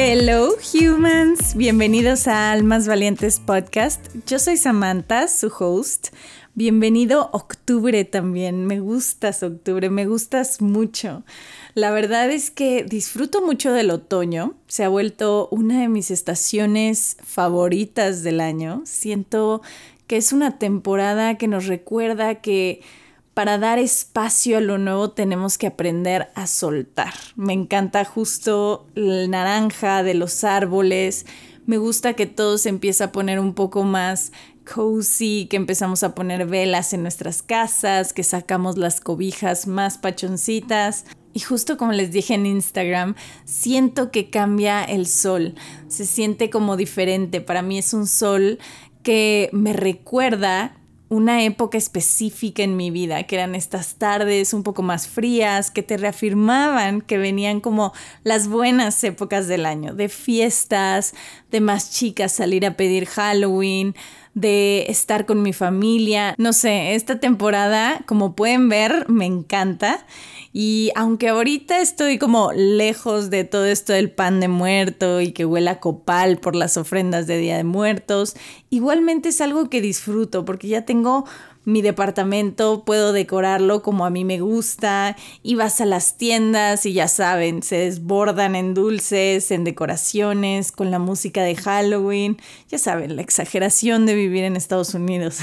Hello 0.00 0.54
humans, 0.72 1.56
bienvenidos 1.56 2.28
a 2.28 2.52
Almas 2.52 2.86
Valientes 2.86 3.40
Podcast. 3.40 4.14
Yo 4.28 4.38
soy 4.38 4.56
Samantha, 4.56 5.26
su 5.26 5.48
host. 5.48 6.14
Bienvenido 6.54 7.30
octubre 7.32 8.04
también. 8.04 8.64
Me 8.64 8.78
gustas 8.78 9.42
octubre, 9.42 9.90
me 9.90 10.06
gustas 10.06 10.62
mucho. 10.62 11.24
La 11.74 11.90
verdad 11.90 12.30
es 12.30 12.52
que 12.52 12.84
disfruto 12.84 13.44
mucho 13.44 13.72
del 13.72 13.90
otoño. 13.90 14.54
Se 14.68 14.84
ha 14.84 14.88
vuelto 14.88 15.48
una 15.50 15.80
de 15.80 15.88
mis 15.88 16.12
estaciones 16.12 17.16
favoritas 17.24 18.22
del 18.22 18.40
año. 18.40 18.82
Siento 18.84 19.62
que 20.06 20.16
es 20.16 20.32
una 20.32 20.60
temporada 20.60 21.36
que 21.38 21.48
nos 21.48 21.66
recuerda 21.66 22.36
que 22.36 22.82
para 23.38 23.56
dar 23.56 23.78
espacio 23.78 24.58
a 24.58 24.60
lo 24.60 24.78
nuevo 24.78 25.12
tenemos 25.12 25.58
que 25.58 25.68
aprender 25.68 26.28
a 26.34 26.48
soltar. 26.48 27.14
Me 27.36 27.52
encanta 27.52 28.04
justo 28.04 28.88
el 28.96 29.30
naranja 29.30 30.02
de 30.02 30.14
los 30.14 30.42
árboles. 30.42 31.24
Me 31.64 31.78
gusta 31.78 32.14
que 32.14 32.26
todo 32.26 32.58
se 32.58 32.68
empieza 32.68 33.04
a 33.04 33.12
poner 33.12 33.38
un 33.38 33.54
poco 33.54 33.84
más 33.84 34.32
cozy, 34.64 35.46
que 35.48 35.56
empezamos 35.56 36.02
a 36.02 36.16
poner 36.16 36.46
velas 36.46 36.92
en 36.92 37.02
nuestras 37.02 37.44
casas, 37.44 38.12
que 38.12 38.24
sacamos 38.24 38.76
las 38.76 39.00
cobijas 39.00 39.68
más 39.68 39.98
pachoncitas. 39.98 41.04
Y 41.32 41.38
justo 41.38 41.76
como 41.76 41.92
les 41.92 42.10
dije 42.10 42.34
en 42.34 42.44
Instagram, 42.44 43.14
siento 43.44 44.10
que 44.10 44.30
cambia 44.30 44.82
el 44.82 45.06
sol. 45.06 45.54
Se 45.86 46.06
siente 46.06 46.50
como 46.50 46.76
diferente. 46.76 47.40
Para 47.40 47.62
mí 47.62 47.78
es 47.78 47.94
un 47.94 48.08
sol 48.08 48.58
que 49.04 49.48
me 49.52 49.74
recuerda 49.74 50.77
una 51.08 51.42
época 51.42 51.78
específica 51.78 52.62
en 52.62 52.76
mi 52.76 52.90
vida, 52.90 53.22
que 53.22 53.36
eran 53.36 53.54
estas 53.54 53.94
tardes 53.94 54.52
un 54.52 54.62
poco 54.62 54.82
más 54.82 55.08
frías, 55.08 55.70
que 55.70 55.82
te 55.82 55.96
reafirmaban 55.96 57.00
que 57.00 57.18
venían 57.18 57.60
como 57.60 57.92
las 58.24 58.48
buenas 58.48 59.02
épocas 59.04 59.48
del 59.48 59.64
año, 59.64 59.94
de 59.94 60.08
fiestas, 60.08 61.14
de 61.50 61.60
más 61.60 61.90
chicas 61.90 62.32
salir 62.32 62.66
a 62.66 62.76
pedir 62.76 63.06
Halloween, 63.06 63.94
de 64.34 64.86
estar 64.88 65.26
con 65.26 65.42
mi 65.42 65.52
familia. 65.52 66.34
No 66.38 66.52
sé, 66.52 66.94
esta 66.94 67.18
temporada, 67.18 68.02
como 68.06 68.36
pueden 68.36 68.68
ver, 68.68 69.08
me 69.08 69.26
encanta. 69.26 70.06
Y 70.52 70.90
aunque 70.94 71.28
ahorita 71.28 71.80
estoy 71.80 72.18
como 72.18 72.52
lejos 72.52 73.30
de 73.30 73.44
todo 73.44 73.66
esto 73.66 73.92
del 73.92 74.10
pan 74.10 74.40
de 74.40 74.48
muerto 74.48 75.20
y 75.20 75.32
que 75.32 75.44
huela 75.44 75.80
copal 75.80 76.38
por 76.38 76.54
las 76.54 76.76
ofrendas 76.76 77.26
de 77.26 77.38
Día 77.38 77.56
de 77.56 77.64
Muertos, 77.64 78.34
igualmente 78.70 79.30
es 79.30 79.40
algo 79.40 79.68
que 79.68 79.80
disfruto 79.80 80.44
porque 80.44 80.68
ya 80.68 80.84
tengo 80.84 81.26
mi 81.68 81.82
departamento, 81.82 82.82
puedo 82.84 83.12
decorarlo 83.12 83.82
como 83.82 84.06
a 84.06 84.10
mí 84.10 84.24
me 84.24 84.40
gusta 84.40 85.16
y 85.42 85.54
vas 85.54 85.82
a 85.82 85.84
las 85.84 86.16
tiendas 86.16 86.86
y 86.86 86.94
ya 86.94 87.08
saben, 87.08 87.62
se 87.62 87.76
desbordan 87.76 88.56
en 88.56 88.72
dulces, 88.72 89.50
en 89.50 89.64
decoraciones, 89.64 90.72
con 90.72 90.90
la 90.90 90.98
música 90.98 91.42
de 91.42 91.56
Halloween, 91.56 92.38
ya 92.68 92.78
saben, 92.78 93.16
la 93.16 93.22
exageración 93.22 94.06
de 94.06 94.14
vivir 94.14 94.44
en 94.44 94.56
Estados 94.56 94.94
Unidos. 94.94 95.40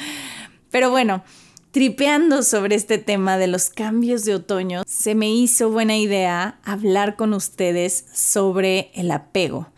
Pero 0.70 0.90
bueno, 0.90 1.24
tripeando 1.70 2.42
sobre 2.42 2.74
este 2.74 2.98
tema 2.98 3.38
de 3.38 3.46
los 3.46 3.70
cambios 3.70 4.26
de 4.26 4.34
otoño, 4.34 4.82
se 4.86 5.14
me 5.14 5.30
hizo 5.30 5.70
buena 5.70 5.96
idea 5.96 6.58
hablar 6.62 7.16
con 7.16 7.32
ustedes 7.32 8.04
sobre 8.12 8.90
el 8.94 9.10
apego, 9.10 9.68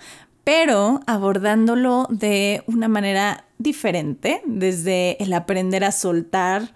pero 0.43 1.01
abordándolo 1.07 2.07
de 2.09 2.63
una 2.67 2.87
manera 2.87 3.46
diferente, 3.59 4.43
desde 4.45 5.23
el 5.23 5.33
aprender 5.33 5.85
a 5.85 5.93
soltar, 5.93 6.75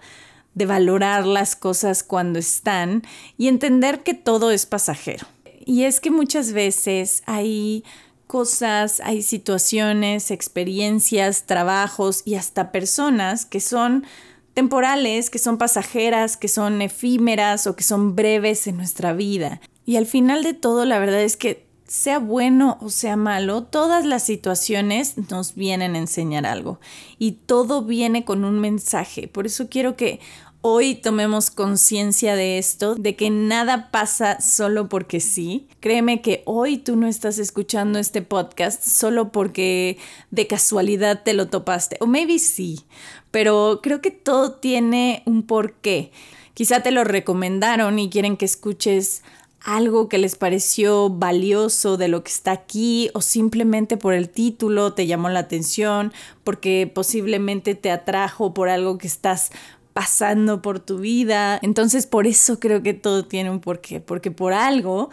de 0.53 0.65
valorar 0.65 1.25
las 1.25 1.55
cosas 1.55 2.03
cuando 2.03 2.39
están 2.39 3.03
y 3.37 3.47
entender 3.47 4.03
que 4.03 4.13
todo 4.13 4.51
es 4.51 4.65
pasajero. 4.65 5.27
Y 5.65 5.83
es 5.83 5.99
que 5.99 6.11
muchas 6.11 6.53
veces 6.53 7.23
hay 7.25 7.83
cosas, 8.27 9.01
hay 9.03 9.21
situaciones, 9.21 10.31
experiencias, 10.31 11.45
trabajos 11.45 12.23
y 12.25 12.35
hasta 12.35 12.71
personas 12.71 13.45
que 13.45 13.59
son 13.59 14.05
temporales, 14.53 15.29
que 15.29 15.39
son 15.39 15.57
pasajeras, 15.57 16.37
que 16.37 16.47
son 16.47 16.81
efímeras 16.81 17.67
o 17.67 17.75
que 17.75 17.83
son 17.83 18.15
breves 18.15 18.67
en 18.67 18.77
nuestra 18.77 19.13
vida. 19.13 19.61
Y 19.85 19.97
al 19.97 20.05
final 20.05 20.43
de 20.43 20.53
todo, 20.53 20.85
la 20.85 20.99
verdad 20.99 21.21
es 21.21 21.37
que 21.37 21.65
sea 21.91 22.19
bueno 22.19 22.77
o 22.79 22.89
sea 22.89 23.17
malo, 23.17 23.63
todas 23.63 24.05
las 24.05 24.23
situaciones 24.23 25.15
nos 25.29 25.55
vienen 25.55 25.95
a 25.95 25.97
enseñar 25.97 26.45
algo 26.45 26.79
y 27.19 27.33
todo 27.33 27.83
viene 27.83 28.23
con 28.23 28.45
un 28.45 28.59
mensaje. 28.59 29.27
Por 29.27 29.45
eso 29.45 29.67
quiero 29.67 29.97
que 29.97 30.21
hoy 30.61 30.95
tomemos 30.95 31.51
conciencia 31.51 32.37
de 32.37 32.59
esto, 32.59 32.95
de 32.95 33.17
que 33.17 33.29
nada 33.29 33.91
pasa 33.91 34.39
solo 34.39 34.87
porque 34.87 35.19
sí. 35.19 35.67
Créeme 35.81 36.21
que 36.21 36.43
hoy 36.45 36.77
tú 36.77 36.95
no 36.95 37.07
estás 37.07 37.39
escuchando 37.39 37.99
este 37.99 38.21
podcast 38.21 38.81
solo 38.81 39.33
porque 39.33 39.97
de 40.29 40.47
casualidad 40.47 41.23
te 41.23 41.33
lo 41.33 41.49
topaste. 41.49 41.97
O 41.99 42.07
maybe 42.07 42.39
sí, 42.39 42.85
pero 43.31 43.81
creo 43.83 43.99
que 43.99 44.11
todo 44.11 44.53
tiene 44.53 45.23
un 45.25 45.43
porqué. 45.43 46.13
Quizá 46.53 46.79
te 46.81 46.91
lo 46.91 47.03
recomendaron 47.03 47.99
y 47.99 48.09
quieren 48.09 48.37
que 48.37 48.45
escuches 48.45 49.23
algo 49.63 50.09
que 50.09 50.17
les 50.17 50.35
pareció 50.35 51.09
valioso 51.09 51.97
de 51.97 52.07
lo 52.07 52.23
que 52.23 52.31
está 52.31 52.51
aquí 52.51 53.09
o 53.13 53.21
simplemente 53.21 53.95
por 53.95 54.13
el 54.13 54.29
título 54.29 54.93
te 54.93 55.07
llamó 55.07 55.29
la 55.29 55.41
atención, 55.41 56.13
porque 56.43 56.91
posiblemente 56.93 57.75
te 57.75 57.91
atrajo 57.91 58.53
por 58.53 58.69
algo 58.69 58.97
que 58.97 59.07
estás 59.07 59.51
pasando 59.93 60.61
por 60.61 60.79
tu 60.79 60.99
vida. 60.99 61.59
Entonces 61.61 62.07
por 62.07 62.25
eso 62.25 62.59
creo 62.59 62.81
que 62.81 62.93
todo 62.93 63.25
tiene 63.25 63.51
un 63.51 63.59
porqué, 63.59 63.99
porque 63.99 64.31
por 64.31 64.53
algo 64.53 65.09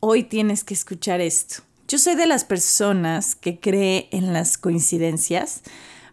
hoy 0.00 0.22
tienes 0.22 0.64
que 0.64 0.74
escuchar 0.74 1.20
esto. 1.20 1.62
Yo 1.88 1.98
soy 1.98 2.14
de 2.14 2.26
las 2.26 2.44
personas 2.44 3.34
que 3.34 3.58
cree 3.58 4.08
en 4.12 4.32
las 4.32 4.58
coincidencias, 4.58 5.62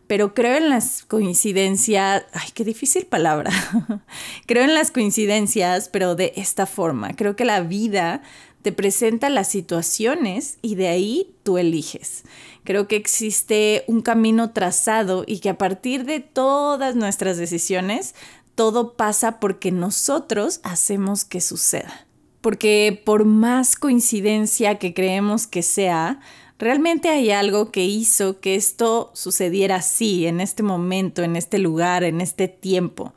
pero 0.08 0.34
creo 0.34 0.56
en 0.56 0.70
las 0.70 1.04
coincidencias, 1.04 2.24
ay, 2.34 2.50
qué 2.54 2.64
difícil 2.64 3.06
palabra. 3.06 3.52
creo 4.46 4.64
en 4.64 4.74
las 4.74 4.92
coincidencias, 4.92 5.90
pero 5.90 6.16
de 6.16 6.34
esta 6.36 6.66
forma. 6.66 7.14
Creo 7.16 7.36
que 7.36 7.46
la 7.46 7.62
vida 7.62 8.22
te 8.62 8.72
presenta 8.72 9.30
las 9.30 9.48
situaciones 9.48 10.58
y 10.62 10.76
de 10.76 10.88
ahí 10.88 11.36
tú 11.44 11.58
eliges. 11.58 12.24
Creo 12.64 12.88
que 12.88 12.96
existe 12.96 13.84
un 13.88 14.02
camino 14.02 14.52
trazado 14.52 15.24
y 15.28 15.40
que 15.40 15.50
a 15.50 15.58
partir 15.58 16.06
de 16.06 16.20
todas 16.20 16.96
nuestras 16.96 17.38
decisiones, 17.38 18.16
todo 18.56 18.94
pasa 18.94 19.40
porque 19.40 19.72
nosotros 19.72 20.62
hacemos 20.64 21.26
que 21.26 21.42
suceda. 21.42 22.08
Porque 22.42 23.02
por 23.06 23.26
más 23.26 23.76
coincidencia 23.76 24.80
que 24.80 24.94
creemos 24.94 25.46
que 25.46 25.62
sea, 25.62 26.20
realmente 26.60 27.10
hay 27.10 27.32
algo 27.32 27.72
que 27.72 27.86
hizo 27.86 28.40
que 28.40 28.56
esto 28.56 29.12
sucediera 29.14 29.78
así, 29.78 30.26
en 30.26 30.42
este 30.42 30.64
momento, 30.64 31.24
en 31.24 31.36
este 31.36 31.60
lugar, 31.60 32.04
en 32.04 32.22
este 32.22 32.48
tiempo. 32.48 33.14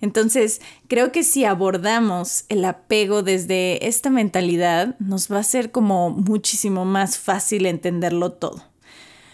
Entonces, 0.00 0.60
creo 0.86 1.10
que 1.10 1.24
si 1.24 1.44
abordamos 1.44 2.44
el 2.48 2.64
apego 2.64 3.22
desde 3.22 3.88
esta 3.88 4.10
mentalidad, 4.10 4.96
nos 5.00 5.30
va 5.30 5.38
a 5.38 5.42
ser 5.44 5.72
como 5.72 6.10
muchísimo 6.10 6.84
más 6.84 7.18
fácil 7.18 7.66
entenderlo 7.66 8.32
todo. 8.32 8.62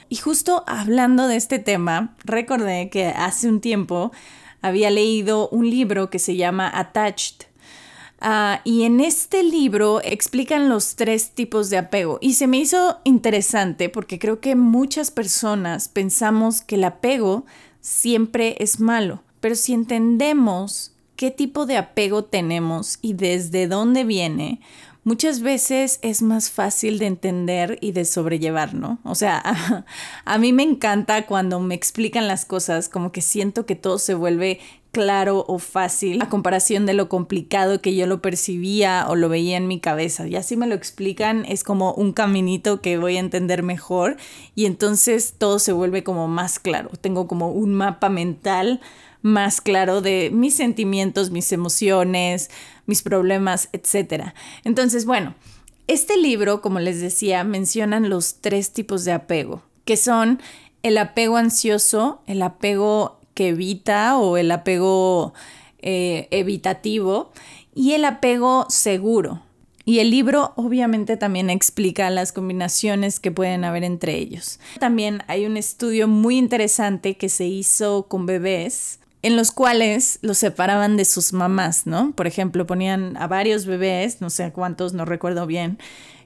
Y 0.09 0.16
justo 0.16 0.65
hablando 0.66 1.28
de 1.28 1.36
este 1.36 1.59
tema, 1.59 2.15
recordé 2.25 2.88
que 2.88 3.06
hace 3.06 3.48
un 3.48 3.60
tiempo 3.60 4.12
había 4.62 4.91
leído 4.91 5.48
un 5.48 5.69
libro 5.69 6.09
que 6.09 6.19
se 6.19 6.36
llama 6.36 6.71
Attached. 6.72 7.47
Ah, 8.20 8.60
y 8.64 8.84
en 8.84 9.00
este 9.00 9.42
libro 9.42 10.00
explican 10.02 10.69
los 10.69 10.97
tres 10.97 11.30
tipos 11.30 11.70
de 11.70 11.78
apego. 11.78 12.19
Y 12.20 12.34
se 12.34 12.47
me 12.47 12.58
hizo 12.58 13.00
interesante 13.04 13.88
porque 13.88 14.19
creo 14.19 14.41
que 14.41 14.54
muchas 14.54 15.10
personas 15.10 15.88
pensamos 15.88 16.62
que 16.62 16.76
el 16.76 16.84
apego 16.84 17.44
siempre 17.80 18.56
es 18.60 18.80
malo. 18.80 19.22
Pero 19.41 19.54
si 19.54 19.74
entendemos 19.74 20.94
qué 21.16 21.30
tipo 21.30 21.66
de 21.66 21.77
apego 21.77 22.24
tenemos 22.24 22.98
y 23.03 23.12
desde 23.12 23.66
dónde 23.66 24.04
viene, 24.04 24.60
muchas 25.04 25.41
veces 25.41 25.98
es 26.03 26.22
más 26.22 26.50
fácil 26.50 26.98
de 26.98 27.06
entender 27.06 27.78
y 27.80 27.92
de 27.92 28.04
sobrellevar, 28.04 28.74
¿no? 28.74 28.98
O 29.04 29.15
sea, 29.15 29.84
a, 30.24 30.39
mí 30.39 30.53
me 30.53 30.62
encanta 30.62 31.27
cuando 31.27 31.60
me 31.60 31.74
explican 31.74 32.27
las 32.27 32.44
cosas, 32.44 32.89
como 32.89 33.12
que 33.12 33.21
siento 33.21 33.66
que 33.66 33.77
todo 33.77 33.98
se 33.98 34.15
vuelve 34.15 34.60
claro 34.94 35.44
o 35.46 35.58
fácil 35.58 36.22
a 36.22 36.30
comparación 36.30 36.86
de 36.86 36.94
lo 36.94 37.10
complicado 37.10 37.82
que 37.82 37.94
yo 37.94 38.06
lo 38.06 38.22
percibía 38.22 39.04
o 39.10 39.16
lo 39.16 39.28
veía 39.28 39.58
en 39.58 39.68
mi 39.68 39.80
cabeza. 39.80 40.26
Y 40.26 40.36
así 40.36 40.56
me 40.56 40.66
lo 40.66 40.74
explican, 40.74 41.44
es 41.44 41.62
como 41.62 41.92
un 41.92 42.14
caminito 42.14 42.80
que 42.80 42.96
voy 42.96 43.18
a 43.18 43.20
entender 43.20 43.62
mejor 43.62 44.16
y 44.54 44.64
entonces 44.64 45.34
todo 45.36 45.58
se 45.58 45.72
vuelve 45.72 46.02
como 46.02 46.26
más 46.26 46.58
claro. 46.58 46.88
Tengo 46.98 47.26
como 47.26 47.50
un 47.50 47.74
mapa 47.74 48.08
mental 48.08 48.80
más 49.20 49.60
claro 49.60 50.00
de 50.00 50.30
mis 50.32 50.54
sentimientos, 50.54 51.30
mis 51.30 51.52
emociones, 51.52 52.50
mis 52.86 53.02
problemas, 53.02 53.68
etc. 53.72 54.32
Entonces, 54.64 55.04
bueno, 55.04 55.34
este 55.86 56.16
libro, 56.16 56.62
como 56.62 56.80
les 56.80 57.00
decía, 57.00 57.44
mencionan 57.44 58.08
los 58.08 58.36
tres 58.41 58.72
tipos 58.72 59.04
de 59.04 59.12
apego, 59.12 59.62
que 59.84 59.96
son 59.96 60.41
el 60.84 60.98
apego 60.98 61.38
ansioso, 61.38 62.22
el 62.26 62.42
apego 62.42 63.14
que 63.34 63.48
evita 63.48 64.16
o 64.16 64.36
el 64.36 64.51
apego 64.51 65.34
eh, 65.81 66.28
evitativo 66.31 67.33
y 67.75 67.92
el 67.92 68.04
apego 68.04 68.66
seguro. 68.71 69.42
Y 69.84 69.98
el 69.98 70.10
libro 70.10 70.54
obviamente 70.57 71.19
también 71.19 71.51
explica 71.51 72.09
las 72.09 72.33
combinaciones 72.33 73.21
que 73.21 73.31
pueden 73.31 73.65
haber 73.65 73.84
entre 73.84 74.15
ellos. 74.15 74.59
También 74.81 75.22
hay 75.27 75.45
un 75.45 75.59
estudio 75.59 76.09
muy 76.09 76.39
interesante 76.39 77.16
que 77.16 77.28
se 77.28 77.47
hizo 77.47 78.07
con 78.09 78.25
bebés 78.25 79.01
en 79.21 79.37
los 79.37 79.53
cuales 79.53 80.19
los 80.22 80.39
separaban 80.39 80.97
de 80.97 81.04
sus 81.04 81.33
mamás, 81.33 81.87
¿no? 81.87 82.13
Por 82.13 82.27
ejemplo, 82.27 82.66
ponían 82.66 83.16
a 83.16 83.27
varios 83.27 83.65
bebés, 83.65 84.21
no 84.21 84.30
sé 84.30 84.53
cuántos, 84.53 84.92
no 84.92 85.07
recuerdo 85.07 85.47
bien, 85.47 85.78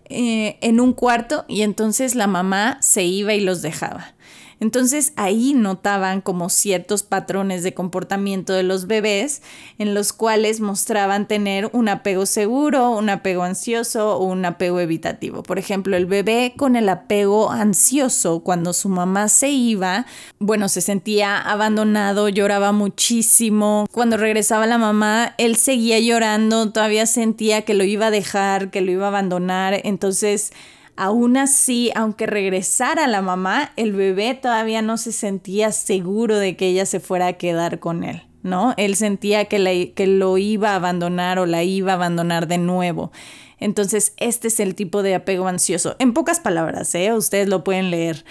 eh, 0.09 0.59
en 0.63 0.81
un 0.81 0.93
cuarto 0.93 1.45
y 1.49 1.63
entonces 1.63 2.15
la 2.15 2.27
mamá 2.27 2.79
se 2.81 3.05
iba 3.05 3.35
y 3.35 3.41
los 3.41 3.63
dejaba. 3.63 4.15
Entonces 4.61 5.13
ahí 5.17 5.55
notaban 5.55 6.21
como 6.21 6.49
ciertos 6.49 7.03
patrones 7.03 7.63
de 7.63 7.75
comportamiento 7.75 8.53
de 8.53 8.65
los 8.65 8.87
bebés 8.87 9.43
en 9.79 9.95
los 9.95 10.13
cuales 10.13 10.61
mostraban 10.61 11.29
tener 11.29 11.71
un 11.73 11.89
apego 11.89 12.27
seguro, 12.27 12.91
un 12.91 13.09
apego 13.09 13.45
ansioso 13.45 14.17
o 14.17 14.25
un 14.25 14.45
apego 14.45 14.81
evitativo. 14.81 15.43
Por 15.43 15.59
ejemplo, 15.59 15.97
el 15.97 16.07
bebé 16.07 16.55
con 16.57 16.77
el 16.77 16.89
apego 16.89 17.51
ansioso, 17.51 18.41
cuando 18.41 18.73
su 18.73 18.89
mamá 18.89 19.29
se 19.29 19.51
iba, 19.51 20.07
bueno, 20.39 20.69
se 20.69 20.81
sentía 20.81 21.39
abandonado, 21.39 22.29
lloraba 22.29 22.73
muchísimo. 22.73 23.87
Cuando 23.93 24.17
regresaba 24.17 24.67
la 24.67 24.79
mamá, 24.79 25.35
él 25.39 25.57
seguía 25.57 26.01
llorando, 26.01 26.73
todavía 26.73 27.07
sentía 27.07 27.63
que 27.63 27.75
lo 27.75 27.85
iba 27.85 28.07
a 28.07 28.11
dejar, 28.11 28.71
que 28.71 28.81
lo 28.81 28.91
iba 28.91 29.05
a 29.07 29.09
abandonar. 29.09 29.81
Entonces, 29.85 30.53
Aún 31.01 31.37
así, 31.37 31.93
aunque 31.95 32.27
regresara 32.27 33.07
la 33.07 33.23
mamá, 33.23 33.71
el 33.77 33.93
bebé 33.93 34.35
todavía 34.35 34.83
no 34.83 34.97
se 34.97 35.13
sentía 35.13 35.71
seguro 35.71 36.37
de 36.39 36.57
que 36.57 36.67
ella 36.67 36.87
se 36.87 36.99
fuera 36.99 37.29
a 37.29 37.33
quedar 37.35 37.79
con 37.79 38.03
él, 38.03 38.27
¿no? 38.43 38.75
Él 38.77 38.97
sentía 38.97 39.45
que, 39.45 39.93
que 39.95 40.07
lo 40.09 40.39
iba 40.39 40.73
a 40.73 40.75
abandonar 40.75 41.39
o 41.39 41.47
la 41.47 41.63
iba 41.63 41.93
a 41.93 41.95
abandonar 41.95 42.49
de 42.49 42.59
nuevo. 42.59 43.13
Entonces, 43.61 44.13
este 44.17 44.49
es 44.49 44.59
el 44.59 44.75
tipo 44.75 45.05
de 45.05 45.15
apego 45.15 45.47
ansioso. 45.47 45.95
En 46.01 46.13
pocas 46.13 46.41
palabras, 46.41 46.93
¿eh? 46.97 47.13
Ustedes 47.13 47.47
lo 47.47 47.63
pueden 47.63 47.93
leer. 47.93 48.25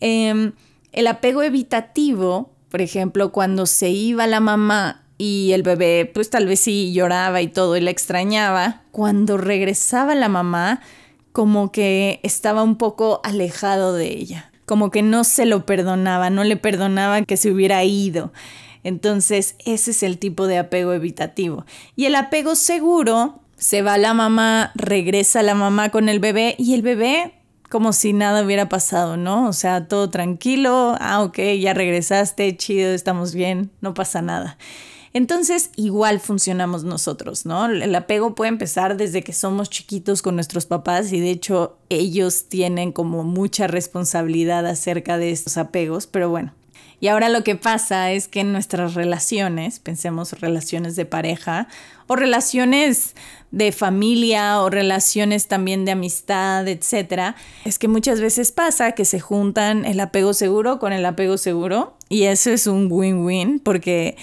Em, 0.00 0.52
el 0.92 1.06
apego 1.06 1.42
evitativo, 1.42 2.52
por 2.68 2.82
ejemplo, 2.82 3.32
cuando 3.32 3.64
se 3.64 3.88
iba 3.88 4.26
la 4.26 4.40
mamá 4.40 5.06
y 5.16 5.52
el 5.52 5.62
bebé, 5.62 6.10
pues 6.12 6.28
tal 6.28 6.46
vez 6.46 6.60
sí 6.60 6.92
lloraba 6.92 7.40
y 7.40 7.48
todo 7.48 7.78
y 7.78 7.80
la 7.80 7.90
extrañaba, 7.90 8.82
cuando 8.90 9.38
regresaba 9.38 10.14
la 10.14 10.28
mamá, 10.28 10.82
como 11.32 11.72
que 11.72 12.20
estaba 12.22 12.62
un 12.62 12.76
poco 12.76 13.20
alejado 13.24 13.94
de 13.94 14.08
ella, 14.08 14.50
como 14.66 14.90
que 14.90 15.02
no 15.02 15.24
se 15.24 15.46
lo 15.46 15.66
perdonaba, 15.66 16.30
no 16.30 16.44
le 16.44 16.56
perdonaba 16.56 17.22
que 17.22 17.36
se 17.36 17.50
hubiera 17.50 17.82
ido. 17.84 18.32
Entonces, 18.82 19.56
ese 19.64 19.90
es 19.90 20.02
el 20.02 20.18
tipo 20.18 20.46
de 20.46 20.58
apego 20.58 20.92
evitativo. 20.92 21.66
Y 21.96 22.06
el 22.06 22.14
apego 22.14 22.54
seguro, 22.54 23.40
se 23.56 23.82
va 23.82 23.98
la 23.98 24.14
mamá, 24.14 24.72
regresa 24.74 25.42
la 25.42 25.54
mamá 25.54 25.90
con 25.90 26.08
el 26.08 26.18
bebé 26.18 26.54
y 26.58 26.74
el 26.74 26.82
bebé 26.82 27.34
como 27.68 27.92
si 27.92 28.12
nada 28.12 28.44
hubiera 28.44 28.68
pasado, 28.68 29.16
¿no? 29.16 29.46
O 29.46 29.52
sea, 29.52 29.86
todo 29.86 30.10
tranquilo, 30.10 30.96
ah, 30.98 31.22
ok, 31.22 31.38
ya 31.60 31.72
regresaste, 31.72 32.56
chido, 32.56 32.92
estamos 32.92 33.32
bien, 33.32 33.70
no 33.80 33.94
pasa 33.94 34.22
nada. 34.22 34.58
Entonces, 35.12 35.70
igual 35.74 36.20
funcionamos 36.20 36.84
nosotros, 36.84 37.44
¿no? 37.44 37.66
El 37.66 37.94
apego 37.94 38.36
puede 38.36 38.50
empezar 38.50 38.96
desde 38.96 39.22
que 39.22 39.32
somos 39.32 39.68
chiquitos 39.68 40.22
con 40.22 40.36
nuestros 40.36 40.66
papás 40.66 41.12
y 41.12 41.18
de 41.18 41.30
hecho 41.30 41.76
ellos 41.88 42.48
tienen 42.48 42.92
como 42.92 43.24
mucha 43.24 43.66
responsabilidad 43.66 44.66
acerca 44.66 45.18
de 45.18 45.32
estos 45.32 45.56
apegos, 45.56 46.06
pero 46.06 46.30
bueno. 46.30 46.52
Y 47.00 47.08
ahora 47.08 47.30
lo 47.30 47.42
que 47.42 47.56
pasa 47.56 48.12
es 48.12 48.28
que 48.28 48.40
en 48.40 48.52
nuestras 48.52 48.94
relaciones, 48.94 49.80
pensemos 49.80 50.38
relaciones 50.38 50.96
de 50.96 51.06
pareja 51.06 51.66
o 52.06 52.14
relaciones 52.14 53.14
de 53.50 53.72
familia 53.72 54.60
o 54.60 54.68
relaciones 54.68 55.48
también 55.48 55.86
de 55.86 55.92
amistad, 55.92 56.68
etcétera, 56.68 57.36
es 57.64 57.78
que 57.78 57.88
muchas 57.88 58.20
veces 58.20 58.52
pasa 58.52 58.92
que 58.92 59.06
se 59.06 59.18
juntan 59.18 59.86
el 59.86 59.98
apego 59.98 60.34
seguro 60.34 60.78
con 60.78 60.92
el 60.92 61.06
apego 61.06 61.38
seguro 61.38 61.94
y 62.10 62.24
eso 62.24 62.50
es 62.50 62.66
un 62.66 62.88
win-win 62.90 63.60
porque 63.60 64.16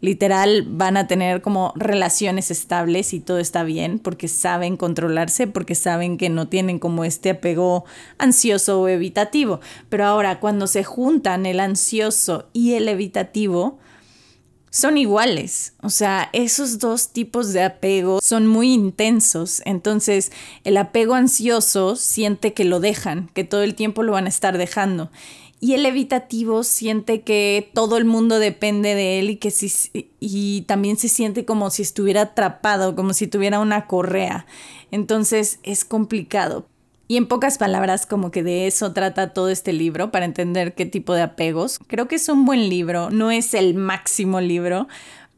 literal 0.00 0.64
van 0.66 0.96
a 0.96 1.06
tener 1.06 1.42
como 1.42 1.72
relaciones 1.76 2.50
estables 2.50 3.12
y 3.12 3.20
todo 3.20 3.38
está 3.38 3.62
bien 3.64 3.98
porque 3.98 4.28
saben 4.28 4.76
controlarse, 4.76 5.46
porque 5.46 5.74
saben 5.74 6.16
que 6.16 6.28
no 6.28 6.48
tienen 6.48 6.78
como 6.78 7.04
este 7.04 7.30
apego 7.30 7.84
ansioso 8.18 8.80
o 8.80 8.88
evitativo. 8.88 9.60
Pero 9.88 10.06
ahora 10.06 10.40
cuando 10.40 10.66
se 10.66 10.84
juntan 10.84 11.46
el 11.46 11.60
ansioso 11.60 12.48
y 12.52 12.74
el 12.74 12.88
evitativo, 12.88 13.78
son 14.70 14.96
iguales. 14.96 15.74
O 15.82 15.90
sea, 15.90 16.30
esos 16.32 16.78
dos 16.78 17.08
tipos 17.08 17.52
de 17.52 17.64
apego 17.64 18.20
son 18.22 18.46
muy 18.46 18.72
intensos. 18.72 19.62
Entonces, 19.64 20.30
el 20.64 20.76
apego 20.76 21.14
ansioso 21.14 21.96
siente 21.96 22.54
que 22.54 22.64
lo 22.64 22.80
dejan, 22.80 23.28
que 23.34 23.44
todo 23.44 23.62
el 23.62 23.74
tiempo 23.74 24.02
lo 24.02 24.12
van 24.12 24.26
a 24.26 24.30
estar 24.30 24.56
dejando. 24.56 25.10
Y 25.60 25.74
el 25.74 25.84
evitativo 25.84 26.64
siente 26.64 27.20
que 27.20 27.70
todo 27.74 27.98
el 27.98 28.06
mundo 28.06 28.38
depende 28.38 28.94
de 28.94 29.18
él 29.18 29.30
y 29.30 29.36
que 29.36 29.50
si, 29.50 29.70
y 30.18 30.62
también 30.62 30.96
se 30.96 31.08
siente 31.08 31.44
como 31.44 31.68
si 31.68 31.82
estuviera 31.82 32.22
atrapado, 32.22 32.96
como 32.96 33.12
si 33.12 33.26
tuviera 33.26 33.60
una 33.60 33.86
correa. 33.86 34.46
Entonces 34.90 35.60
es 35.62 35.84
complicado. 35.84 36.66
Y 37.10 37.16
en 37.16 37.26
pocas 37.26 37.58
palabras, 37.58 38.06
como 38.06 38.30
que 38.30 38.44
de 38.44 38.68
eso 38.68 38.92
trata 38.92 39.32
todo 39.32 39.48
este 39.48 39.72
libro 39.72 40.12
para 40.12 40.24
entender 40.24 40.76
qué 40.76 40.86
tipo 40.86 41.12
de 41.12 41.22
apegos. 41.22 41.80
Creo 41.88 42.06
que 42.06 42.14
es 42.14 42.28
un 42.28 42.44
buen 42.44 42.68
libro, 42.68 43.10
no 43.10 43.32
es 43.32 43.52
el 43.52 43.74
máximo 43.74 44.40
libro, 44.40 44.86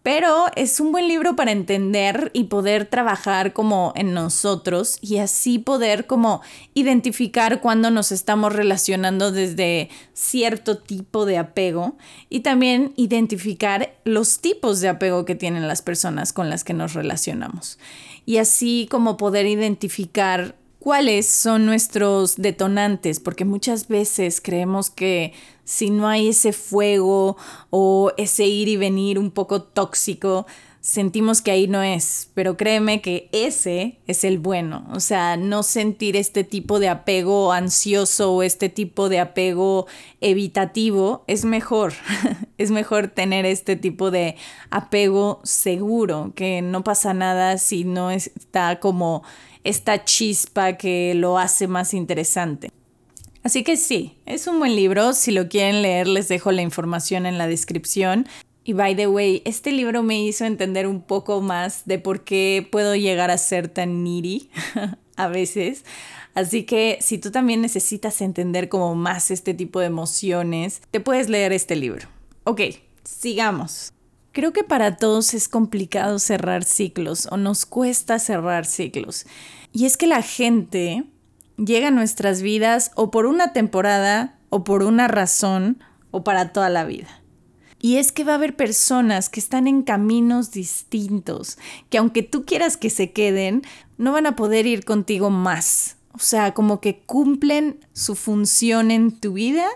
pero 0.03 0.47
es 0.57 0.81
un 0.81 0.91
buen 0.91 1.07
libro 1.07 1.37
para 1.37 1.53
entender 1.53 2.31
y 2.35 2.45
poder 2.45 2.87
trabajar 2.87 3.53
como 3.53 3.93
en 3.95 4.15
nosotros 4.15 4.99
y 5.01 5.19
así 5.19 5.59
poder 5.59 6.07
como 6.07 6.43
identificar 6.75 7.61
cuando 7.61 7.91
nos 7.91 8.11
estamos 8.11 8.53
relacionando 8.53 9.31
desde 9.31 9.91
cierto 10.13 10.79
tipo 10.79 11.25
de 11.25 11.39
apego 11.39 11.97
y 12.29 12.41
también 12.41 12.93
identificar 12.97 13.95
los 14.05 14.41
tipos 14.41 14.81
de 14.81 14.89
apego 14.89 15.25
que 15.25 15.37
tienen 15.37 15.69
las 15.69 15.83
personas 15.83 16.33
con 16.33 16.51
las 16.51 16.65
que 16.65 16.75
nos 16.75 16.95
relacionamos. 16.95 17.79
Y 18.27 18.39
así 18.39 18.89
como 18.91 19.17
poder 19.17 19.47
identificar 19.47 20.57
cuáles 20.83 21.29
son 21.29 21.65
nuestros 21.65 22.35
detonantes, 22.35 23.21
porque 23.21 23.45
muchas 23.45 23.87
veces 23.87 24.41
creemos 24.41 24.91
que 24.91 25.33
si 25.63 25.91
no 25.91 26.09
hay 26.09 26.31
ese 26.31 26.53
fuego 26.53 27.37
o 27.71 28.11
ese 28.17 28.47
ir 28.47 28.67
y 28.67 28.77
venir 28.77 29.17
un 29.17 29.31
poco 29.31 29.63
tóxico, 29.63 30.45
sentimos 30.83 31.43
que 31.43 31.53
ahí 31.53 31.69
no 31.69 31.83
es, 31.83 32.29
pero 32.35 32.57
créeme 32.57 33.01
que 33.01 33.29
ese 33.31 34.01
es 34.09 34.25
el 34.25 34.41
bueno, 34.41 34.85
o 34.93 34.99
sea, 34.99 35.37
no 35.37 35.63
sentir 35.63 36.17
este 36.17 36.43
tipo 36.43 36.81
de 36.81 36.89
apego 36.89 37.53
ansioso 37.53 38.33
o 38.35 38.43
este 38.43 38.69
tipo 38.69 39.09
de 39.09 39.21
apego 39.21 39.87
evitativo 40.21 41.23
es 41.29 41.45
mejor, 41.45 41.95
es 42.59 42.73
mejor 42.73 43.07
tener 43.07 43.47
este 43.47 43.77
tipo 43.77 44.11
de 44.11 44.35
apego 44.71 45.41
seguro, 45.45 46.33
que 46.35 46.63
no 46.63 46.83
pasa 46.83 47.15
nada 47.15 47.59
si 47.59 47.85
no 47.85 48.11
está 48.11 48.81
como 48.81 49.23
esta 49.63 50.05
chispa 50.05 50.73
que 50.73 51.15
lo 51.15 51.39
hace 51.39 51.69
más 51.69 51.95
interesante. 51.95 52.73
Así 53.45 53.63
que 53.63 53.77
sí, 53.77 54.17
es 54.27 54.47
un 54.47 54.59
buen 54.59 54.77
libro. 54.77 55.15
Si 55.15 55.33
lo 55.33 55.49
quieren 55.49 55.83
leer, 55.83 56.07
les 56.07 56.29
dejo 56.29 56.53
la 56.53 56.63
información 56.63 57.27
en 57.27 57.39
la 57.39 57.49
descripción. 57.49 58.27
Y 58.65 58.75
by 58.75 58.95
the 58.95 59.09
way, 59.09 59.43
este 59.45 59.73
libro 59.73 60.03
me 60.03 60.23
hizo 60.23 60.45
entender 60.45 60.87
un 60.87 61.03
poco 61.03 61.41
más 61.41 61.83
de 61.85 61.99
por 61.99 62.23
qué 62.23 62.67
puedo 62.71 62.95
llegar 62.95 63.31
a 63.31 63.39
ser 63.39 63.69
tan 63.69 64.05
needy 64.05 64.51
a 65.17 65.29
veces. 65.29 65.85
Así 66.35 66.65
que 66.65 66.99
si 67.01 67.19
tú 67.19 67.31
también 67.31 67.61
necesitas 67.61 68.21
entender 68.21 68.69
como 68.69 68.95
más 68.95 69.31
este 69.31 69.53
tipo 69.53 69.81
de 69.81 69.87
emociones, 69.87 70.81
te 70.91 71.01
puedes 71.01 71.29
leer 71.29 71.53
este 71.53 71.77
libro. 71.77 72.09
Ok, 72.45 72.61
sigamos. 73.05 73.93
Creo 74.33 74.53
que 74.53 74.65
para 74.65 74.97
todos 74.97 75.35
es 75.35 75.49
complicado 75.49 76.19
cerrar 76.19 76.65
ciclos 76.65 77.29
o 77.31 77.37
nos 77.37 77.67
cuesta 77.67 78.19
cerrar 78.19 78.65
ciclos. 78.65 79.27
Y 79.73 79.85
es 79.85 79.97
que 79.97 80.07
la 80.07 80.23
gente 80.23 81.05
llega 81.59 81.89
a 81.89 81.91
nuestras 81.93 82.41
vidas 82.41 82.93
o 82.95 83.11
por 83.11 83.27
una 83.27 83.53
temporada 83.53 84.39
o 84.49 84.65
por 84.65 84.85
una 84.85 85.07
razón 85.09 85.83
o 86.11 86.25
para 86.25 86.53
toda 86.53 86.71
la 86.71 86.85
vida. 86.85 87.22
Y 87.83 87.97
es 87.97 88.13
que 88.13 88.23
va 88.23 88.33
a 88.33 88.37
haber 88.37 88.55
personas 88.55 89.29
que 89.29 89.41
están 89.41 89.67
en 89.67 89.83
caminos 89.83 90.53
distintos, 90.53 91.59
que 91.91 91.99
aunque 91.99 92.23
tú 92.23 92.47
quieras 92.47 92.77
que 92.77 92.91
se 92.91 93.11
queden, 93.11 93.63
no 93.99 94.13
van 94.13 94.27
a 94.27 94.37
poder 94.37 94.67
ir 94.67 94.85
contigo 94.85 95.31
más. 95.31 95.97
O 96.15 96.21
sea, 96.21 96.55
como 96.55 96.81
que 96.81 97.01
cumplen 97.01 97.81
su 97.93 98.15
función 98.15 98.93
en 98.93 99.11
tu 99.11 99.33
vida 99.33 99.67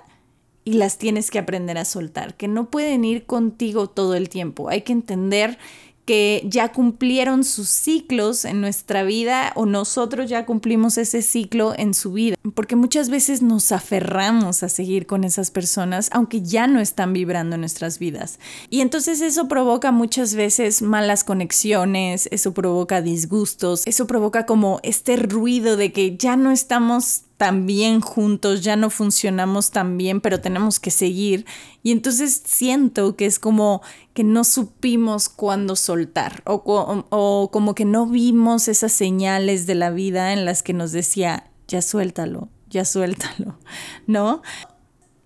y 0.62 0.74
las 0.74 0.98
tienes 0.98 1.32
que 1.32 1.40
aprender 1.40 1.78
a 1.78 1.84
soltar, 1.84 2.36
que 2.36 2.46
no 2.46 2.70
pueden 2.70 3.04
ir 3.04 3.26
contigo 3.26 3.88
todo 3.88 4.14
el 4.14 4.28
tiempo. 4.28 4.68
Hay 4.68 4.82
que 4.82 4.92
entender 4.92 5.58
que 6.06 6.42
ya 6.46 6.72
cumplieron 6.72 7.44
sus 7.44 7.68
ciclos 7.68 8.44
en 8.44 8.60
nuestra 8.60 9.02
vida 9.02 9.52
o 9.56 9.66
nosotros 9.66 10.30
ya 10.30 10.46
cumplimos 10.46 10.96
ese 10.98 11.20
ciclo 11.20 11.74
en 11.76 11.92
su 11.94 12.12
vida. 12.12 12.36
Porque 12.54 12.76
muchas 12.76 13.10
veces 13.10 13.42
nos 13.42 13.72
aferramos 13.72 14.62
a 14.62 14.68
seguir 14.68 15.06
con 15.06 15.24
esas 15.24 15.50
personas 15.50 16.08
aunque 16.12 16.42
ya 16.42 16.66
no 16.66 16.80
están 16.80 17.12
vibrando 17.12 17.58
nuestras 17.58 17.98
vidas. 17.98 18.38
Y 18.70 18.80
entonces 18.80 19.20
eso 19.20 19.48
provoca 19.48 19.90
muchas 19.90 20.34
veces 20.34 20.80
malas 20.80 21.24
conexiones, 21.24 22.28
eso 22.30 22.54
provoca 22.54 23.02
disgustos, 23.02 23.82
eso 23.84 24.06
provoca 24.06 24.46
como 24.46 24.80
este 24.82 25.16
ruido 25.16 25.76
de 25.76 25.92
que 25.92 26.16
ya 26.16 26.36
no 26.36 26.52
estamos 26.52 27.25
tan 27.36 27.66
bien 27.66 28.00
juntos, 28.00 28.62
ya 28.62 28.76
no 28.76 28.90
funcionamos 28.90 29.70
tan 29.70 29.98
bien, 29.98 30.20
pero 30.20 30.40
tenemos 30.40 30.80
que 30.80 30.90
seguir. 30.90 31.44
Y 31.82 31.92
entonces 31.92 32.42
siento 32.44 33.16
que 33.16 33.26
es 33.26 33.38
como 33.38 33.82
que 34.14 34.24
no 34.24 34.44
supimos 34.44 35.28
cuándo 35.28 35.76
soltar 35.76 36.42
o, 36.46 36.62
o, 37.10 37.50
como 37.50 37.74
que 37.74 37.84
no 37.84 38.06
vimos 38.06 38.68
esas 38.68 38.92
señales 38.92 39.66
de 39.66 39.74
la 39.74 39.90
vida 39.90 40.32
en 40.32 40.44
las 40.44 40.62
que 40.62 40.72
nos 40.72 40.92
decía, 40.92 41.50
ya 41.68 41.82
suéltalo, 41.82 42.48
ya 42.70 42.84
suéltalo, 42.84 43.58
¿no? 44.06 44.42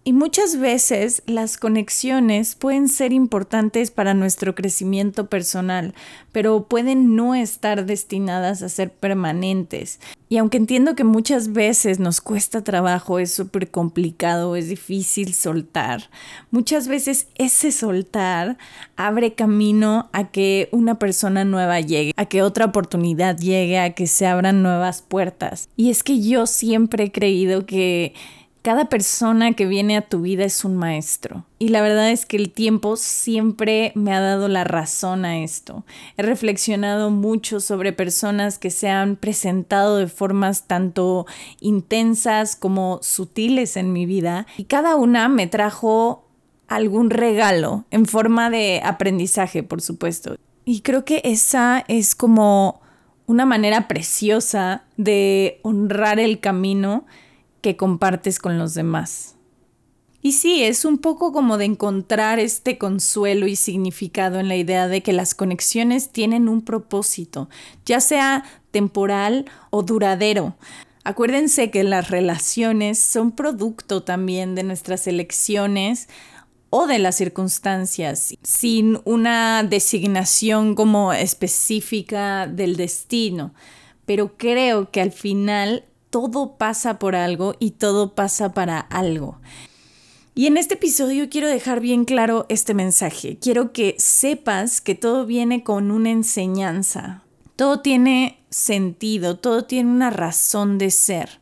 Y 0.03 0.15
muchas 0.15 0.57
veces 0.59 1.23
las 1.27 1.59
conexiones 1.59 2.55
pueden 2.55 2.89
ser 2.89 3.13
importantes 3.13 3.91
para 3.91 4.15
nuestro 4.15 4.55
crecimiento 4.55 5.27
personal, 5.27 5.95
pero 6.33 6.65
pueden 6.65 7.17
no 7.17 7.35
estar 7.35 7.85
destinadas 7.85 8.63
a 8.63 8.71
ser 8.71 8.91
permanentes. 8.91 10.01
Y 10.31 10.39
aunque 10.39 10.57
entiendo 10.57 10.95
que 10.95 11.05
muchas 11.05 11.53
veces 11.53 11.99
nos 11.99 12.23
cuesta 12.23 12.65
trabajo, 12.65 13.19
es 13.19 13.35
súper 13.35 13.71
complicado, 13.71 14.57
es 14.57 14.69
difícil 14.69 15.35
soltar, 15.35 16.09
muchas 16.51 16.89
veces 16.89 17.27
ese 17.35 17.71
soltar 17.71 18.57
abre 18.97 19.35
camino 19.35 20.09
a 20.13 20.31
que 20.31 20.69
una 20.73 20.99
persona 20.99 21.45
nueva 21.45 21.81
llegue, 21.81 22.13
a 22.17 22.25
que 22.25 22.43
otra 22.43 22.67
oportunidad 22.67 23.37
llegue, 23.37 23.79
a 23.79 23.91
que 23.93 24.07
se 24.07 24.27
abran 24.27 24.63
nuevas 24.63 25.03
puertas. 25.03 25.69
Y 25.77 25.91
es 25.91 26.03
que 26.03 26.21
yo 26.23 26.47
siempre 26.47 27.05
he 27.05 27.13
creído 27.13 27.67
que 27.67 28.15
cada 28.63 28.91
persona 28.91 29.53
que 29.53 29.67
viene 29.67 29.97
a 29.97 30.03
tu 30.03 30.21
vida 30.21 30.45
es 30.45 30.65
un 30.65 30.77
maestro. 30.77 31.45
Y 31.59 31.69
la 31.69 31.81
verdad 31.81 32.11
es 32.11 32.27
que 32.27 32.37
el 32.37 32.51
tiempo 32.51 32.97
siempre 32.97 33.93
me 33.95 34.13
ha 34.13 34.21
dado 34.21 34.49
la 34.49 34.65
razón 34.65 35.25
a 35.25 35.39
esto. 35.43 35.85
He 36.17 36.23
reflexionado 36.23 37.11
mucho 37.11 37.61
sobre 37.61 37.93
personas 37.93 38.59
que 38.59 38.71
se 38.71 38.89
han 38.89 39.17
presentado 39.17 39.97
de 39.97 40.09
formas 40.09 40.67
tanto 40.67 41.27
intensas 41.61 42.55
como 42.55 42.99
sutiles 43.03 43.77
en 43.77 43.93
mi 43.93 44.05
vida. 44.05 44.47
Y 44.59 44.65
cada 44.65 44.97
una 44.97 45.29
me 45.29 45.47
trajo 45.47 46.27
algún 46.69 47.11
regalo 47.11 47.85
en 47.91 48.07
forma 48.07 48.51
de 48.51 48.83
aprendizaje, 48.85 49.63
por 49.63 49.81
supuesto. 49.81 50.37
Y 50.67 50.83
creo 50.83 51.05
que 51.05 51.23
esa 51.25 51.85
es 51.89 52.15
como 52.15 52.81
una 53.27 53.47
manera 53.47 53.89
preciosa 53.89 54.85
de 54.97 55.61
honrar 55.63 56.21
el 56.21 56.41
camino 56.41 57.07
que 57.61 57.77
compartes 57.77 58.39
con 58.39 58.59
los 58.59 58.75
demás. 58.75 59.37
Y 60.23 60.33
sí, 60.33 60.65
es 60.65 60.85
un 60.85 60.99
poco 60.99 61.33
como 61.33 61.57
de 61.57 61.65
encontrar 61.65 62.39
este 62.39 62.77
consuelo 62.77 63.47
y 63.47 63.57
significado 63.57 64.39
en 64.39 64.49
la 64.49 64.57
idea 64.57 64.87
de 64.87 65.03
que 65.03 65.15
las 65.15 65.35
conexiones 65.35 66.11
tienen 66.11 66.49
un 66.49 66.63
propósito, 66.63 67.49
ya 67.87 68.01
sea 68.01 68.45
temporal 68.71 69.47
o 69.71 69.83
duradero. 69.83 70.57
Acuérdense 71.05 71.71
que 71.71 71.85
las 71.85 72.11
relaciones 72.11 72.99
son 72.99 73.33
producto 73.33 74.03
también 74.03 74.55
de 74.55 74.63
nuestras 74.63 75.07
elecciones 75.07 76.09
o 76.69 76.87
de 76.87 76.99
las 76.99 77.17
circunstancias, 77.17 78.35
sin 78.43 79.01
una 79.05 79.65
designación 79.65 80.75
como 80.75 81.15
específica 81.15 82.47
del 82.47 82.77
destino. 82.77 83.55
Pero 84.05 84.37
creo 84.37 84.91
que 84.91 85.01
al 85.01 85.13
final 85.13 85.85
todo 86.11 86.57
pasa 86.59 86.99
por 86.99 87.17
algo 87.17 87.55
y 87.59 87.73
todo 87.73 88.15
pasa 88.15 88.53
para 88.53 88.79
algo. 88.81 89.41
Y 90.35 90.47
en 90.47 90.57
este 90.57 90.75
episodio 90.75 91.29
quiero 91.29 91.49
dejar 91.49 91.81
bien 91.81 92.05
claro 92.05 92.47
este 92.49 92.75
mensaje. 92.75 93.39
Quiero 93.41 93.73
que 93.73 93.97
sepas 93.99 94.81
que 94.81 94.95
todo 94.95 95.27
viene 95.27 95.65
con 95.65 95.91
una 95.91 96.11
enseñanza. 96.11 97.23
Todo 97.57 97.81
tiene 97.81 98.43
sentido, 98.49 99.39
todo 99.39 99.65
tiene 99.65 99.91
una 99.91 100.11
razón 100.11 100.79
de 100.79 100.91
ser. 100.91 101.41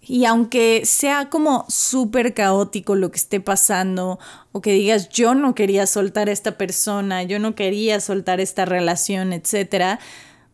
Y 0.00 0.24
aunque 0.24 0.82
sea 0.84 1.30
como 1.30 1.64
súper 1.68 2.32
caótico 2.32 2.94
lo 2.94 3.10
que 3.10 3.16
esté 3.16 3.40
pasando, 3.40 4.18
o 4.52 4.60
que 4.60 4.72
digas 4.72 5.08
yo 5.08 5.34
no 5.34 5.54
quería 5.54 5.86
soltar 5.86 6.28
a 6.28 6.32
esta 6.32 6.58
persona, 6.58 7.24
yo 7.24 7.38
no 7.38 7.54
quería 7.54 8.00
soltar 8.00 8.40
esta 8.40 8.64
relación, 8.64 9.32
etc., 9.32 9.98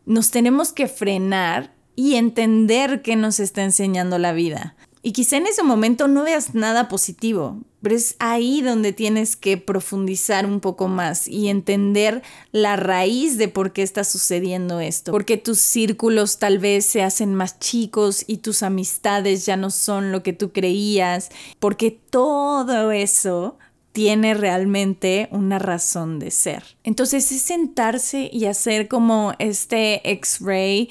nos 0.07 0.31
tenemos 0.31 0.73
que 0.73 0.89
frenar 0.89 1.73
y 1.95 2.15
entender 2.15 3.03
qué 3.03 3.17
nos 3.17 3.41
está 3.41 3.63
enseñando 3.63 4.19
la 4.19 4.33
vida. 4.33 4.77
Y 5.05 5.13
quizá 5.13 5.37
en 5.37 5.49
ese 5.49 5.65
momento 5.65 6.07
no 6.07 6.23
veas 6.23 6.55
nada 6.55 6.89
positivo, 6.89 7.59
pero 7.83 7.97
es 7.97 8.15
ahí 8.21 8.63
donde 8.63 8.93
tienes 8.93 9.35
que 9.35 9.57
profundizar 9.57 10.47
un 10.47 10.61
poco 10.61 10.87
más 10.87 11.27
y 11.27 11.49
entender 11.49 12.23
la 12.53 12.77
raíz 12.77 13.37
de 13.37 13.49
por 13.49 13.73
qué 13.73 13.83
está 13.83 14.05
sucediendo 14.05 14.79
esto. 14.79 15.11
Porque 15.11 15.37
tus 15.37 15.59
círculos 15.59 16.39
tal 16.39 16.61
vez 16.61 16.87
se 16.87 17.03
hacen 17.03 17.35
más 17.35 17.59
chicos 17.59 18.23
y 18.29 18.39
tus 18.39 18.63
amistades 18.63 19.45
ya 19.45 19.57
no 19.57 19.71
son 19.71 20.13
lo 20.13 20.23
que 20.23 20.33
tú 20.33 20.53
creías. 20.53 21.31
Porque 21.59 21.91
todo 21.91 22.93
eso 22.93 23.59
tiene 23.91 24.35
realmente 24.35 25.29
una 25.33 25.59
razón 25.59 26.21
de 26.21 26.31
ser. 26.31 26.63
Entonces 26.85 27.33
es 27.33 27.43
sentarse 27.43 28.31
y 28.33 28.47
hacer 28.47 28.87
como 28.87 29.35
este 29.41 30.09
X-ray 30.13 30.89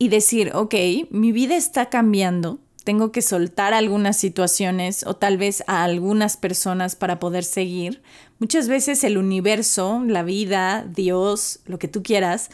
y 0.00 0.08
decir, 0.08 0.50
ok, 0.54 0.74
mi 1.10 1.30
vida 1.30 1.56
está 1.56 1.90
cambiando, 1.90 2.58
tengo 2.84 3.12
que 3.12 3.20
soltar 3.20 3.74
algunas 3.74 4.16
situaciones 4.16 5.06
o 5.06 5.14
tal 5.14 5.36
vez 5.36 5.62
a 5.66 5.84
algunas 5.84 6.38
personas 6.38 6.96
para 6.96 7.18
poder 7.18 7.44
seguir. 7.44 8.02
Muchas 8.38 8.66
veces 8.66 9.04
el 9.04 9.18
universo, 9.18 10.02
la 10.06 10.22
vida, 10.22 10.86
Dios, 10.88 11.60
lo 11.66 11.78
que 11.78 11.86
tú 11.86 12.02
quieras, 12.02 12.48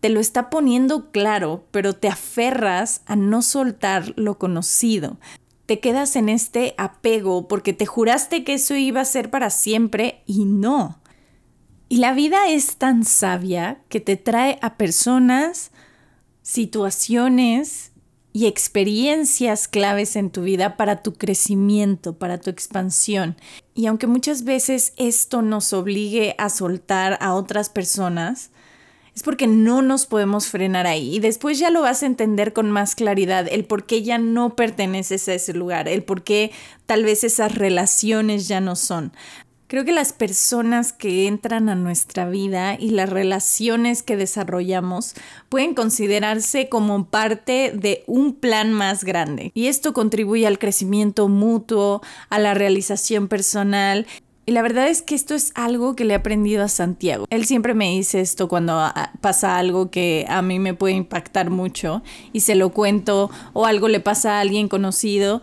te 0.00 0.10
lo 0.10 0.20
está 0.20 0.50
poniendo 0.50 1.10
claro, 1.10 1.64
pero 1.70 1.94
te 1.94 2.08
aferras 2.08 3.00
a 3.06 3.16
no 3.16 3.40
soltar 3.40 4.12
lo 4.16 4.38
conocido. 4.38 5.16
Te 5.64 5.80
quedas 5.80 6.14
en 6.14 6.28
este 6.28 6.74
apego 6.76 7.48
porque 7.48 7.72
te 7.72 7.86
juraste 7.86 8.44
que 8.44 8.52
eso 8.52 8.74
iba 8.74 9.00
a 9.00 9.06
ser 9.06 9.30
para 9.30 9.48
siempre 9.48 10.22
y 10.26 10.44
no. 10.44 11.00
Y 11.88 11.96
la 11.96 12.12
vida 12.12 12.48
es 12.50 12.76
tan 12.76 13.02
sabia 13.06 13.80
que 13.88 14.00
te 14.00 14.16
trae 14.18 14.58
a 14.60 14.76
personas 14.76 15.70
situaciones 16.42 17.92
y 18.32 18.46
experiencias 18.46 19.68
claves 19.68 20.16
en 20.16 20.30
tu 20.30 20.42
vida 20.42 20.76
para 20.76 21.02
tu 21.02 21.14
crecimiento, 21.14 22.14
para 22.18 22.38
tu 22.38 22.50
expansión. 22.50 23.36
Y 23.74 23.86
aunque 23.86 24.06
muchas 24.06 24.44
veces 24.44 24.94
esto 24.96 25.42
nos 25.42 25.72
obligue 25.72 26.34
a 26.38 26.48
soltar 26.48 27.18
a 27.20 27.34
otras 27.34 27.68
personas, 27.68 28.50
es 29.14 29.22
porque 29.22 29.46
no 29.46 29.82
nos 29.82 30.06
podemos 30.06 30.46
frenar 30.46 30.86
ahí. 30.86 31.16
Y 31.16 31.20
después 31.20 31.58
ya 31.58 31.70
lo 31.70 31.82
vas 31.82 32.02
a 32.02 32.06
entender 32.06 32.54
con 32.54 32.70
más 32.70 32.94
claridad, 32.94 33.46
el 33.50 33.66
por 33.66 33.84
qué 33.84 34.02
ya 34.02 34.16
no 34.16 34.56
perteneces 34.56 35.28
a 35.28 35.34
ese 35.34 35.52
lugar, 35.52 35.86
el 35.88 36.02
por 36.02 36.22
qué 36.22 36.50
tal 36.86 37.04
vez 37.04 37.24
esas 37.24 37.54
relaciones 37.54 38.48
ya 38.48 38.60
no 38.60 38.76
son. 38.76 39.12
Creo 39.72 39.86
que 39.86 39.92
las 39.92 40.12
personas 40.12 40.92
que 40.92 41.26
entran 41.26 41.70
a 41.70 41.74
nuestra 41.74 42.28
vida 42.28 42.76
y 42.78 42.90
las 42.90 43.08
relaciones 43.08 44.02
que 44.02 44.18
desarrollamos 44.18 45.14
pueden 45.48 45.72
considerarse 45.72 46.68
como 46.68 47.06
parte 47.06 47.72
de 47.74 48.04
un 48.06 48.34
plan 48.34 48.74
más 48.74 49.02
grande. 49.02 49.50
Y 49.54 49.68
esto 49.68 49.94
contribuye 49.94 50.46
al 50.46 50.58
crecimiento 50.58 51.26
mutuo, 51.28 52.02
a 52.28 52.38
la 52.38 52.52
realización 52.52 53.28
personal 53.28 54.06
y 54.44 54.52
la 54.52 54.60
verdad 54.60 54.88
es 54.88 55.00
que 55.00 55.14
esto 55.14 55.34
es 55.34 55.52
algo 55.54 55.96
que 55.96 56.04
le 56.04 56.12
he 56.12 56.16
aprendido 56.16 56.62
a 56.62 56.68
Santiago. 56.68 57.24
Él 57.30 57.46
siempre 57.46 57.72
me 57.72 57.88
dice 57.88 58.20
esto 58.20 58.48
cuando 58.48 58.74
ah, 58.74 59.12
pasa 59.22 59.56
algo 59.56 59.90
que 59.90 60.26
a 60.28 60.42
mí 60.42 60.58
me 60.58 60.74
puede 60.74 60.92
impactar 60.92 61.48
mucho 61.48 62.02
y 62.34 62.40
se 62.40 62.56
lo 62.56 62.74
cuento 62.74 63.30
o 63.54 63.64
algo 63.64 63.88
le 63.88 64.00
pasa 64.00 64.36
a 64.36 64.40
alguien 64.40 64.68
conocido. 64.68 65.40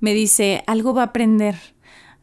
Me 0.00 0.14
dice, 0.14 0.64
algo 0.66 0.94
va 0.94 1.02
a 1.02 1.06
aprender 1.06 1.77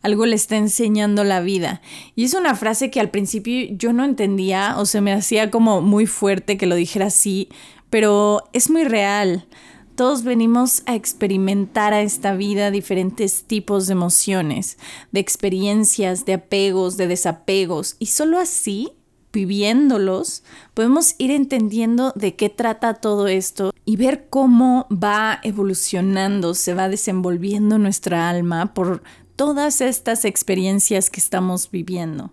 algo 0.06 0.28
le 0.28 0.36
está 0.36 0.56
enseñando 0.56 1.24
la 1.24 1.42
vida. 1.42 1.82
Y 2.16 2.26
es 2.26 2.36
una 2.36 2.54
frase 2.56 2.92
que 2.92 3.00
al 3.00 3.10
principio 3.10 3.68
yo 3.72 3.92
no 3.92 4.06
entendía 4.06 4.76
o 4.78 4.86
se 4.86 5.02
me 5.02 5.12
hacía 5.12 5.50
como 5.50 5.82
muy 5.82 6.06
fuerte 6.06 6.58
que 6.58 6.68
lo 6.68 6.76
dijera 6.76 7.08
así, 7.08 7.50
pero 7.90 8.44
es 8.54 8.70
muy 8.70 8.84
real. 8.84 9.48
Todos 9.96 10.24
venimos 10.24 10.84
a 10.86 10.94
experimentar 10.94 11.94
a 11.94 12.02
esta 12.02 12.36
vida 12.36 12.70
diferentes 12.70 13.46
tipos 13.46 13.88
de 13.88 13.94
emociones, 13.94 14.78
de 15.12 15.22
experiencias, 15.22 16.26
de 16.26 16.34
apegos, 16.34 16.98
de 16.98 17.08
desapegos, 17.08 17.96
y 17.98 18.08
solo 18.08 18.38
así, 18.38 18.92
viviéndolos, 19.34 20.44
podemos 20.74 21.16
ir 21.18 21.32
entendiendo 21.32 22.14
de 22.16 22.36
qué 22.36 22.50
trata 22.50 22.96
todo 22.96 23.28
esto 23.28 23.74
y 23.86 23.96
ver 23.96 24.28
cómo 24.30 24.86
va 24.92 25.40
evolucionando, 25.44 26.54
se 26.54 26.74
va 26.74 26.90
desenvolviendo 26.90 27.78
nuestra 27.78 28.30
alma 28.30 28.74
por 28.74 29.02
todas 29.36 29.82
estas 29.82 30.26
experiencias 30.26 31.10
que 31.10 31.20
estamos 31.20 31.70
viviendo. 31.72 32.32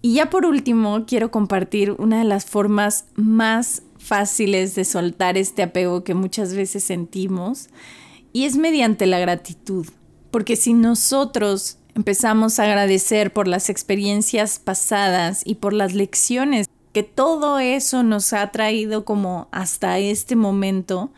Y 0.00 0.14
ya 0.14 0.30
por 0.30 0.46
último, 0.46 1.04
quiero 1.06 1.30
compartir 1.30 1.92
una 1.92 2.18
de 2.18 2.24
las 2.24 2.46
formas 2.46 3.06
más 3.14 3.82
fáciles 3.98 4.74
de 4.74 4.84
soltar 4.84 5.36
este 5.36 5.62
apego 5.62 6.04
que 6.04 6.14
muchas 6.14 6.54
veces 6.54 6.84
sentimos 6.84 7.68
y 8.32 8.44
es 8.44 8.56
mediante 8.56 9.06
la 9.06 9.18
gratitud. 9.18 9.86
Porque 10.30 10.56
si 10.56 10.72
nosotros 10.72 11.78
empezamos 11.94 12.58
a 12.58 12.64
agradecer 12.64 13.32
por 13.32 13.48
las 13.48 13.70
experiencias 13.70 14.60
pasadas 14.60 15.42
y 15.44 15.56
por 15.56 15.72
las 15.72 15.94
lecciones 15.94 16.68
que 16.92 17.02
todo 17.02 17.58
eso 17.58 18.02
nos 18.02 18.32
ha 18.32 18.50
traído 18.52 19.04
como 19.04 19.48
hasta 19.50 19.98
este 19.98 20.36
momento, 20.36 21.10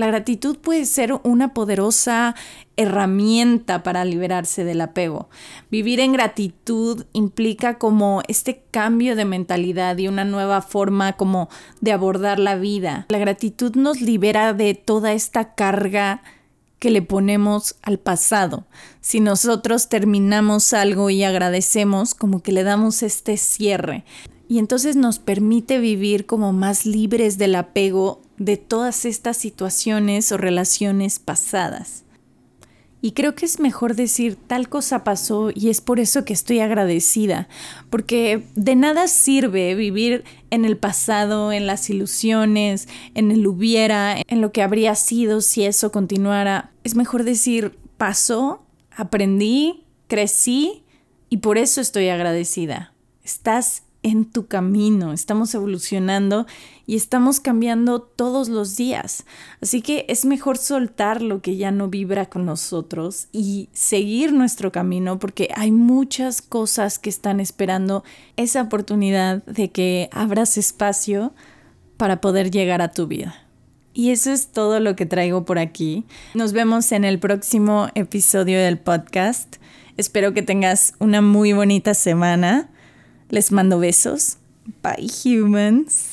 la 0.00 0.06
gratitud 0.06 0.58
puede 0.58 0.86
ser 0.86 1.12
una 1.22 1.54
poderosa 1.54 2.34
herramienta 2.76 3.82
para 3.82 4.04
liberarse 4.04 4.64
del 4.64 4.80
apego. 4.80 5.28
Vivir 5.70 6.00
en 6.00 6.12
gratitud 6.12 7.04
implica 7.12 7.78
como 7.78 8.22
este 8.26 8.64
cambio 8.70 9.14
de 9.14 9.26
mentalidad 9.26 9.96
y 9.98 10.08
una 10.08 10.24
nueva 10.24 10.62
forma 10.62 11.12
como 11.12 11.48
de 11.80 11.92
abordar 11.92 12.38
la 12.38 12.56
vida. 12.56 13.06
La 13.10 13.18
gratitud 13.18 13.76
nos 13.76 14.00
libera 14.00 14.54
de 14.54 14.74
toda 14.74 15.12
esta 15.12 15.54
carga 15.54 16.22
que 16.78 16.90
le 16.90 17.02
ponemos 17.02 17.76
al 17.82 17.98
pasado. 17.98 18.64
Si 19.00 19.20
nosotros 19.20 19.88
terminamos 19.90 20.72
algo 20.72 21.10
y 21.10 21.22
agradecemos, 21.22 22.14
como 22.14 22.42
que 22.42 22.52
le 22.52 22.62
damos 22.62 23.02
este 23.02 23.36
cierre. 23.36 24.04
Y 24.48 24.58
entonces 24.58 24.96
nos 24.96 25.18
permite 25.18 25.78
vivir 25.78 26.26
como 26.26 26.52
más 26.52 26.86
libres 26.86 27.38
del 27.38 27.54
apego 27.54 28.22
de 28.40 28.56
todas 28.56 29.04
estas 29.04 29.36
situaciones 29.36 30.32
o 30.32 30.38
relaciones 30.38 31.18
pasadas. 31.18 32.04
Y 33.02 33.12
creo 33.12 33.34
que 33.34 33.44
es 33.44 33.60
mejor 33.60 33.94
decir 33.94 34.34
tal 34.34 34.68
cosa 34.68 35.04
pasó 35.04 35.50
y 35.54 35.68
es 35.68 35.82
por 35.82 36.00
eso 36.00 36.24
que 36.24 36.32
estoy 36.32 36.60
agradecida, 36.60 37.48
porque 37.90 38.42
de 38.54 38.76
nada 38.76 39.08
sirve 39.08 39.74
vivir 39.74 40.24
en 40.50 40.64
el 40.64 40.78
pasado, 40.78 41.52
en 41.52 41.66
las 41.66 41.88
ilusiones, 41.90 42.88
en 43.14 43.30
el 43.30 43.46
hubiera, 43.46 44.16
en 44.26 44.40
lo 44.40 44.52
que 44.52 44.62
habría 44.62 44.94
sido 44.94 45.42
si 45.42 45.64
eso 45.64 45.92
continuara. 45.92 46.72
Es 46.82 46.94
mejor 46.94 47.24
decir 47.24 47.78
pasó, 47.98 48.64
aprendí, 48.90 49.84
crecí 50.08 50.82
y 51.28 51.38
por 51.38 51.58
eso 51.58 51.82
estoy 51.82 52.08
agradecida. 52.08 52.94
Estás 53.22 53.82
en 54.02 54.24
tu 54.24 54.46
camino, 54.46 55.12
estamos 55.12 55.54
evolucionando 55.54 56.46
y 56.86 56.96
estamos 56.96 57.38
cambiando 57.38 58.00
todos 58.00 58.48
los 58.48 58.76
días. 58.76 59.26
Así 59.60 59.82
que 59.82 60.06
es 60.08 60.24
mejor 60.24 60.56
soltar 60.56 61.20
lo 61.22 61.42
que 61.42 61.56
ya 61.56 61.70
no 61.70 61.88
vibra 61.88 62.26
con 62.26 62.46
nosotros 62.46 63.28
y 63.32 63.68
seguir 63.72 64.32
nuestro 64.32 64.72
camino 64.72 65.18
porque 65.18 65.50
hay 65.54 65.70
muchas 65.70 66.40
cosas 66.40 66.98
que 66.98 67.10
están 67.10 67.40
esperando 67.40 68.02
esa 68.36 68.62
oportunidad 68.62 69.44
de 69.44 69.70
que 69.70 70.08
abras 70.12 70.56
espacio 70.56 71.32
para 71.96 72.20
poder 72.20 72.50
llegar 72.50 72.80
a 72.80 72.92
tu 72.92 73.06
vida. 73.06 73.46
Y 73.92 74.10
eso 74.10 74.32
es 74.32 74.48
todo 74.48 74.80
lo 74.80 74.96
que 74.96 75.04
traigo 75.04 75.44
por 75.44 75.58
aquí. 75.58 76.04
Nos 76.34 76.52
vemos 76.52 76.92
en 76.92 77.04
el 77.04 77.18
próximo 77.18 77.88
episodio 77.94 78.58
del 78.58 78.78
podcast. 78.78 79.56
Espero 79.96 80.32
que 80.32 80.42
tengas 80.42 80.94
una 81.00 81.20
muy 81.20 81.52
bonita 81.52 81.92
semana. 81.92 82.70
Les 83.30 83.52
mando 83.52 83.78
besos. 83.78 84.38
Bye 84.82 85.08
humans. 85.24 86.09